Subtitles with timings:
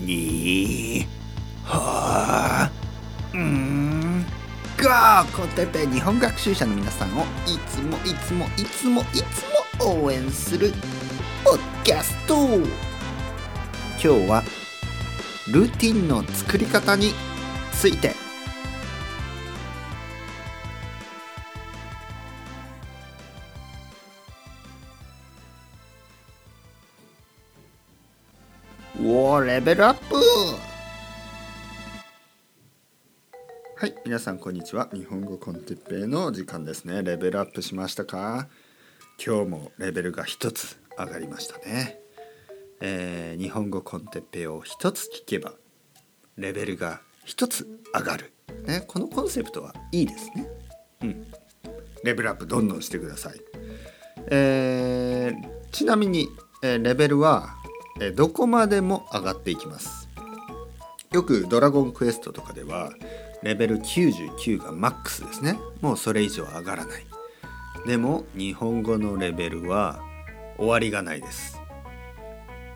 [0.00, 1.06] に。
[1.64, 2.70] はあ。
[3.32, 4.24] うん。
[4.76, 10.72] がコンテッペ日本学習者の皆さんをいつもいつもいつもいつも応援する
[11.44, 12.34] ポッキャスト。
[12.36, 12.64] 今
[13.98, 14.42] 日は
[15.52, 17.12] ルーティンの作り方に
[17.72, 18.29] ついて。
[29.12, 30.14] おーレベルアップ。
[33.76, 34.88] はい皆さんこんにちは。
[34.94, 37.02] 日本語コンテッペイの時間ですね。
[37.02, 38.46] レベルアップしましたか？
[39.18, 41.98] 今日もレベルが一つ上がりましたね、
[42.80, 45.54] えー、日本語コンテッペイを一つ聞けば
[46.36, 48.32] レベルが一つ上がる、
[48.64, 50.46] ね、このコンセプトはいいですね。
[51.02, 51.26] うん。
[52.04, 53.40] レベルアップどんどんしてください。
[54.30, 56.28] えー、ちなみに、
[56.62, 57.56] えー、レベルは
[58.00, 60.08] えどこまでも上がっていきます。
[61.12, 62.90] よくドラゴンクエストとかでは
[63.42, 65.58] レベル99がマックスですね。
[65.80, 67.04] もうそれ以上上がらない。
[67.86, 70.00] でも日本語のレベルは
[70.56, 71.60] 終わりがないです。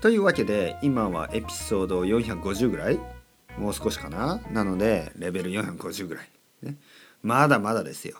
[0.00, 2.98] というわけで今はエピソード450ぐらい？
[3.58, 4.40] もう少しかな？
[4.50, 6.28] なのでレベル450ぐらい、
[6.62, 6.76] ね、
[7.22, 8.16] まだまだですよ。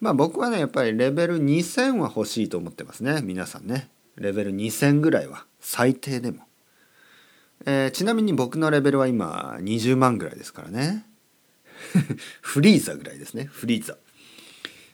[0.00, 3.20] まあ僕はねやっぱりレベル2000は欲しいと思ってますね。
[3.20, 3.90] 皆さんね。
[4.18, 6.42] レベル2000ぐらいは最低でも、
[7.66, 11.06] えー、ちなみに僕のレベルは今20万ぐらいですからね。
[12.42, 13.44] フリーザぐらいですね。
[13.44, 13.96] フリーザ。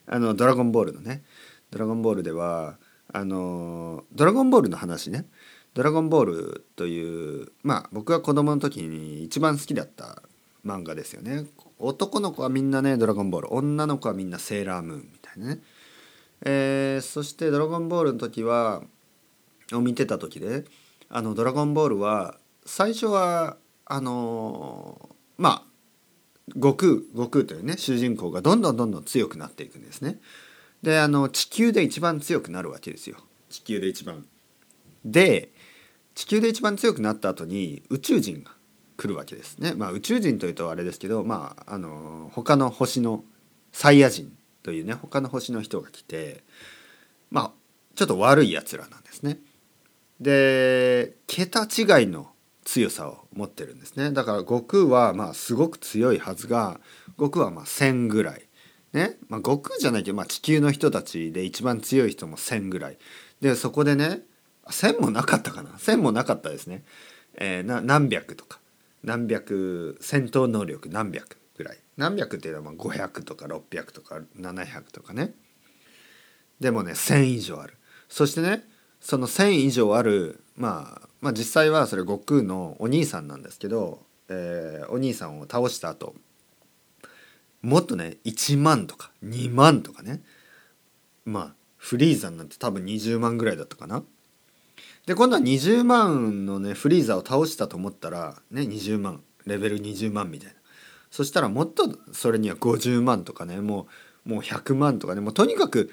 [0.07, 1.25] あのドラゴンボールのね。
[1.71, 2.79] ドラゴンボールでは
[3.13, 5.27] あのドラゴンボールの話ね。
[5.73, 10.23] ドラゴンボールというまあ僕が子供の時に一番好きだった
[10.65, 11.47] 漫画ですよね。
[11.79, 13.55] 男の子はみんなねドラゴンボール。
[13.55, 15.63] 女の子はみんなセーラームーンみたいなね。
[16.43, 18.83] えー、そして「ドラゴンボール」の時は
[19.73, 20.65] を見てた時で
[21.09, 25.75] 「あのドラゴンボール」は最初はあのまあ
[26.55, 30.21] 悟空悟空というね主人公がどんどんどんどん強くなっていくんですね。
[30.83, 33.17] であの地球で一番強くなるわけですよ
[33.49, 34.27] 地球で一番。
[35.05, 35.53] で
[36.15, 38.53] 地球で一番強くなった後に宇宙人が
[38.97, 39.75] 来るわけですね。
[39.75, 43.25] まあ宇宙人というとあれですけどまああの他の星の
[43.73, 46.45] サイヤ人というね他の星の人が来て
[47.31, 47.53] まあ
[47.95, 49.39] ちょっと悪いやつらなんですね。
[50.25, 52.31] で桁違いの
[52.65, 54.11] 強さを持ってるんですね。
[54.11, 56.81] だから悟空はまあすごく強いはずが
[57.19, 58.49] 悟空はまあ1,000ぐらい。
[58.95, 62.99] ね、まあ、悟空じゃないけど、まあ、地球の人たちで一番強い人も1,000ぐらい。
[63.43, 64.23] でそこでね
[64.67, 65.71] 1,000もなかったかな。
[65.71, 66.85] 1,000もなかったですね、
[67.35, 68.61] えー、何百とか。
[69.03, 71.79] 何百戦闘能力何百ぐらい。
[71.99, 75.35] 何百っていうのはまあ500とか600とか700とかね。
[76.61, 77.75] でもね1,000以上ある。
[78.09, 78.65] そしてね
[79.05, 84.01] その1,000以上ある、まあ、まあ実際はそれ悟空のお兄さんなんですけど、
[84.31, 86.15] えー、お兄さんを倒した後
[87.61, 90.23] もっとね1万とか2万とかね
[91.27, 94.03] まあフリーザなんて多分20万ぐらいだったかな。
[95.05, 100.55] で今度は20万のねフリーザを倒したと思ったらね20万レベル20万みたいな
[101.11, 103.87] そしたらもっとそれには50万とかねも
[104.25, 105.93] うもう100万とかねもうとにかく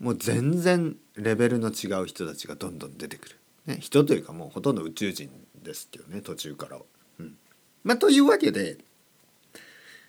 [0.00, 3.36] もう全然レベルの違う人たちがどんどん出てくる、
[3.66, 5.30] ね、人というかもうほとんど宇宙人
[5.62, 6.82] ですけどね途中からは。
[7.18, 7.36] うん。
[7.84, 8.78] まあ、というわけで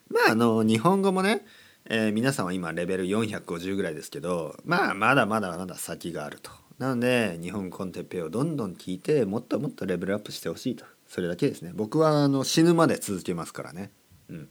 [0.10, 1.46] まああの日本語もね、
[1.86, 6.52] えー、皆さんは今レベル450ぐらいですけどまあまだまだまだ先があると。
[6.80, 10.86] なので日本コンテッペイをどんどん聞いてもっともっとレベルアップしてほしいと。
[11.08, 11.72] それだけですね。
[11.74, 13.92] 僕はあの死ぬまで続けますからね、
[14.30, 14.50] うん、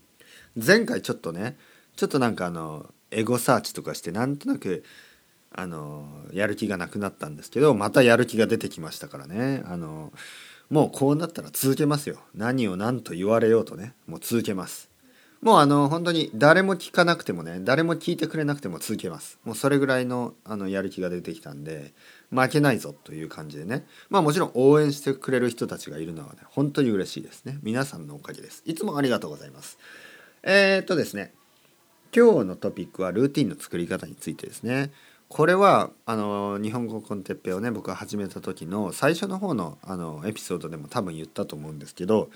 [0.55, 1.57] 前回ちょっとね
[1.95, 4.83] ちょっとなんかあのエゴサーチとかしてなんとなく
[5.57, 9.63] あのやる気がなくなったんですけどまたやる気が出てきましたからね。
[9.65, 10.13] あの
[10.69, 12.19] もうこうなったら続けますよ。
[12.35, 14.89] 何を何と言われようとねもう続けます。
[15.41, 19.39] もうあの本当に誰も聞かなくてもね誰も聞いてくれなくても続けます。
[19.45, 21.93] もうそれぐらいのあのやる気が出てきたんで
[22.29, 23.87] 負けないぞという感じでね。
[24.09, 27.57] まあもちろん応援してくれる人たちがいるのはね本当に嬉しいですね。
[27.63, 28.61] 皆さんのおかげです。
[28.67, 29.79] いつもありがとうございます。
[30.43, 31.33] えー、っとですね
[32.15, 34.91] 今日のトピックはルーティンの作り方についてですね。
[35.29, 42.29] これはあの日本語コンテッペをね僕が始めた時の最初の方のあのエピソードでも多分言ったと思うんですけど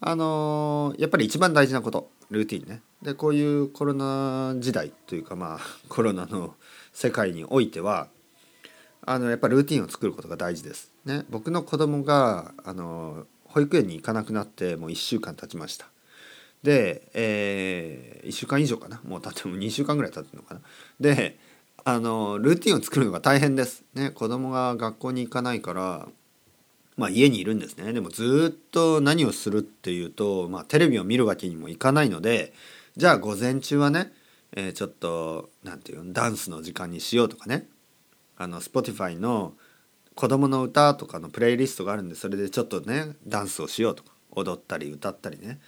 [0.00, 6.54] あのやっぱり一番大事なことルーティンねでこういうコロナ時代というかまあ コロナの
[6.92, 8.08] 世界においては
[9.04, 10.92] あのやっぱルーティンを作ることが大事です。
[11.06, 15.86] ね、僕の子供があの保育園に行かなくなってもう1週間経ちました。
[16.62, 20.60] で、えー、1週間以上かなもう経っても2週間ぐらい経ってるのかな。
[21.00, 21.38] で
[21.84, 23.84] あのルーティンを作るのが大変です。
[23.94, 26.08] ね、子供が学校に行かないから
[26.96, 27.94] まあ、家にいるんですね。
[27.94, 32.52] でもずっと何をするっていうと、まあ、テレビを見るわけにもいかないので
[32.96, 34.12] じゃあ午前中はね、
[34.52, 37.66] えー、ちょっと何て言うのダンスの時間にしようとかね。
[38.36, 39.54] あの Spotify の
[40.14, 44.10] 子供の歌とかのプレイリストがあるんでそれでちょっとねダンスをしようとか。
[44.32, 45.58] 踊ったり歌ったりね、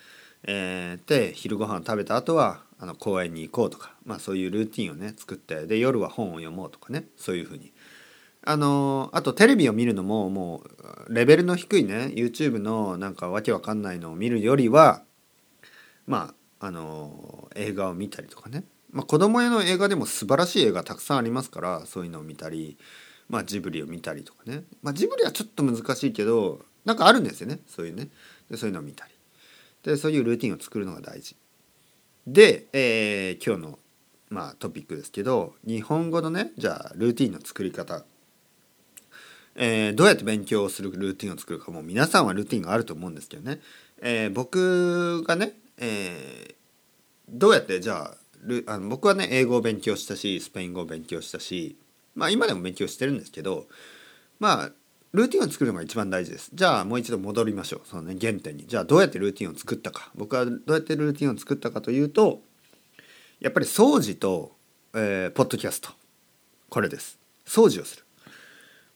[0.45, 7.73] えー、で昼ご飯食べた後はあの公園に行こうとか、まあ、そういうルーティンをね作ってで夜は本を読もうとかねそういうふうに。
[8.45, 10.65] あのあとテレビを見るのもも
[11.07, 15.05] うレベルの低いね YouTube のなんかわけわかんないのを見るよりは
[16.09, 22.79] まああの映画を見たりとかね、まあ、子供用の映画でも素晴らしい映画たくさんありますからそういうのを見たり、
[23.29, 28.09] まあ、ジブリを見たりとかね、まあ、ジブリはちょっと難しいけどなんかあるんですよねそういうね。
[28.51, 29.13] でそういうのを見たり。
[29.85, 31.37] でそういうルーティンを作るのが大事。
[32.27, 33.79] で、えー、今日の、
[34.31, 38.05] まあ、トピックですけど日本語のねじゃあルーティンの作り方。
[39.55, 43.61] えー、どうやって勉強するルーティンを作るかもう皆さんはルーティンがあると思うんですけどね、
[44.01, 46.55] えー、僕がね、えー、
[47.29, 48.17] どうやってじゃあ
[48.67, 51.77] あの僕はね英語を勉強したしスペイン語を勉強したし
[52.15, 53.67] まあ今でも勉強してるんですけど
[54.41, 54.71] まあ
[55.13, 56.51] ルーティンを作るのが一番大事です。
[56.55, 57.81] じゃあもう一度戻りましょう。
[57.85, 58.67] そのね原点に。
[58.67, 60.11] じゃあどうやってルーティンを作ったか。
[60.15, 62.41] 僕はどうやってルーティンを作ったかというと
[63.41, 64.53] やっぱり掃除と、
[64.95, 65.91] えー、ポッドキャスト。
[66.71, 67.19] これです。
[67.45, 68.05] 掃除をする。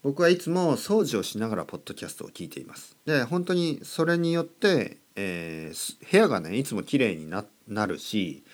[0.02, 2.96] 僕はいつも掃除をしながらポッドキャストを聞いています。
[3.04, 8.44] で本当にそれによって、えー、部屋がねいつも綺麗にななるし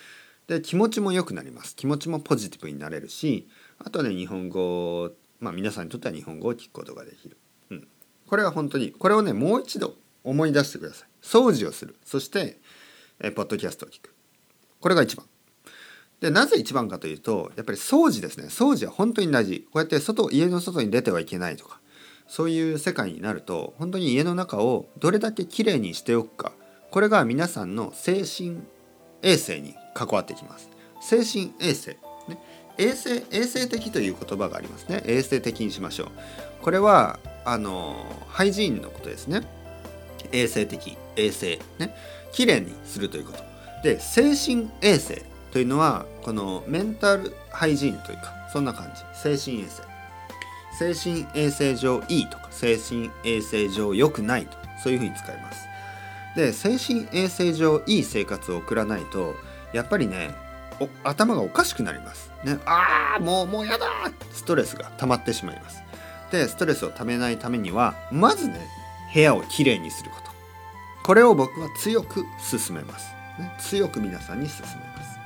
[0.49, 1.77] で気持ちも良くなります。
[1.77, 3.47] 気持ちもポジティブになれるし
[3.79, 7.37] あとね日本語まあ皆さんにとっては日本語を聞くことができる、
[8.27, 11.09] これは本当にこれをねもう一度思い出してください。
[11.23, 11.97] 掃除をする。
[12.05, 12.59] そして、
[13.21, 14.15] えー、ポッドキャストを聞く。
[14.81, 15.27] これが一番。
[16.21, 18.47] でなぜ一番かというとやっぱり掃除ですね。
[18.47, 19.67] 掃除は本当に大事。
[19.73, 21.81] こうやって外家の外に出てはいけないとか
[22.29, 26.53] そういう世界になると本当に家の中をどれだけきれいにしておくか
[26.91, 28.63] これが皆さんの精神
[29.23, 30.71] 衛生に関わってきます。
[31.01, 31.99] 精神衛生、
[32.29, 32.39] ね、
[32.79, 35.03] 衛生衛生的という言葉がありますね。
[35.07, 36.09] 衛生的にしましょう。
[36.63, 39.43] これはあのハイジーンのことですね。
[40.33, 41.95] 衛生的衛生ね。
[42.33, 43.43] きれいにするということ。
[43.83, 49.03] で精神衛生というのはこのメンタルハイジーンというかそんな感じ。
[49.15, 49.83] 精神衛生。
[50.79, 55.67] 精神衛生上いいとか精神衛生上良くないとそういうふうに使います。
[56.35, 59.35] で精神衛生上いい生活を送らないと
[59.75, 60.35] やっぱりね
[61.05, 62.31] 頭がおかしくなります。
[62.45, 62.59] ね。
[62.65, 63.87] ああもうもうやだ
[64.33, 65.83] ストレスが溜まってしまいます。
[66.33, 68.67] でストレスをためないためにはまずね
[69.15, 70.33] 部屋をきれいにすること。
[71.05, 75.19] これを僕は強く勧めます、ね、強く皆さんに勧めます。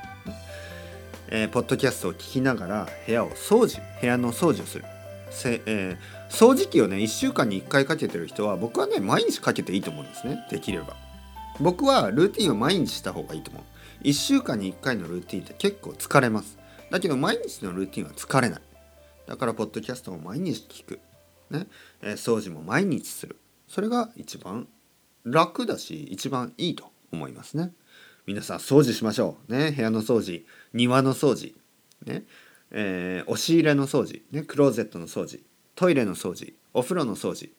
[1.29, 4.85] えー、ポッドキャストを聞きながら部屋を掃除部屋の掃除をする。
[5.29, 10.45] せ、えー、掃除機をね1週間に1回かけてる人は僕はね毎日かけていいと思うんですね。
[10.51, 10.95] できれば。
[11.59, 13.63] 僕はルーティンを毎日した方がいいと思う。
[14.03, 16.57] 1週間に1回のルーティンって結構疲れます。
[16.91, 18.61] だけど毎日のルーティンは疲れない。
[19.27, 20.99] だからポッドキャストも毎日聞く、
[21.51, 21.67] ね。
[22.01, 23.35] えー、掃除も毎日する。
[23.67, 24.67] それが一番
[25.25, 27.73] 楽だし一番いいと思いますね。
[28.25, 29.53] 皆さん掃除しましょう。
[29.53, 29.71] ね。
[29.71, 31.53] 部屋の掃除庭の掃除、
[32.05, 32.23] ね。
[32.71, 35.39] えー、押し入れの掃除、ね、クローゼットの掃除。
[35.75, 36.53] トイレの掃除。
[36.73, 37.49] お風呂の掃除、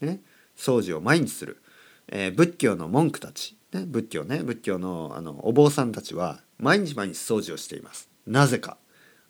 [0.00, 0.20] ね、
[0.56, 1.62] 掃除を毎日する、
[2.08, 4.38] えー、仏教の文句たち、ね、仏教ね。
[4.42, 8.08] 仏教のあのお坊さんたちは毎日毎日掃除をしています。
[8.26, 8.78] なぜか。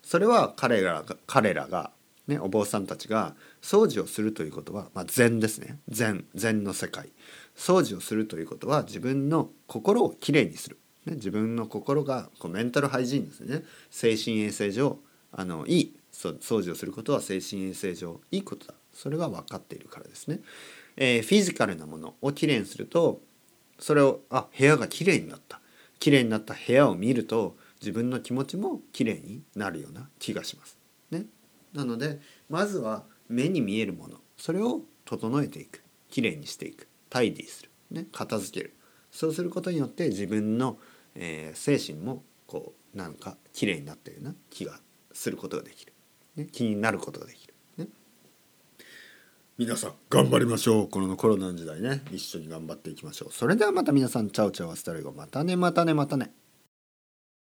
[0.03, 1.91] それは彼らが彼らが、
[2.27, 5.79] ね、お坊さんたちが掃除をするということは、まあ、禅ですね。
[5.87, 7.09] 禅禅の世界。
[7.55, 10.77] 掃除をするということは自分の心をきれいにする。
[11.05, 13.63] ね、自分の心がこうメンタルハイジーンですね。
[13.89, 14.99] 精神衛生上
[15.31, 18.73] あのいい掃除をすることは精神衛生上いいことだ。
[18.93, 20.41] それが分かっているからですね、
[20.97, 23.21] えー、フィジカルなものをきれいにすると
[23.79, 25.59] それをあ部屋がきれいになった。
[25.99, 30.77] きれいになった部屋を見ると自分の気持ちもきれいになるような気がします。
[31.09, 31.25] ね、
[31.73, 32.19] なので
[32.49, 35.83] まずは目に見えるものそれを整えていく。
[36.09, 36.87] きれいにしていく。
[37.09, 38.73] tidy する、ね、片付ける。
[39.11, 40.77] そうすることによって自分の
[41.15, 44.79] えー、精神もこうなんか綺麗になったような気が
[45.13, 45.93] することができる、
[46.35, 47.87] ね、気になることができる、ね、
[49.57, 50.89] 皆さん頑張りましょう。
[50.89, 52.01] このコロナの時代ね。
[52.11, 53.33] 一緒に頑張っていきましょう。
[53.33, 55.11] それではまた皆さん ciao ciao hasta luego。
[55.11, 56.31] またねまたねまたね。